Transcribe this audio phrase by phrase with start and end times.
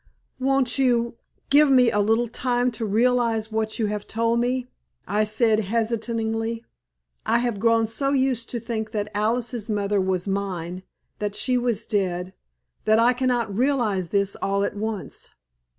[0.39, 1.17] "Won't you
[1.51, 4.65] give me a little time to realize what you have told me?"
[5.07, 6.65] I said, hesitatingly.
[7.23, 10.81] "I have grown so used to think that Alice's mother was mine
[11.19, 12.33] that she was dead
[12.85, 15.29] that I cannot realize this all at once.